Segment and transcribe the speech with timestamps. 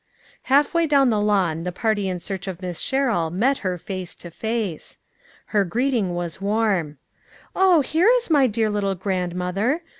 [0.49, 4.15] Half way down the lawn the party in search of Miss Sherrill met her face
[4.15, 4.97] to face.
[5.53, 6.97] Her greeting was warm."
[7.55, 7.81] Oh!
[7.81, 9.81] here is my dear little grandmother.